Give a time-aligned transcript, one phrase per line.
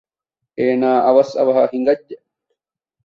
[0.57, 2.15] އޭނާ އަވަސް އަވަހަށް ހިނގައްޖެ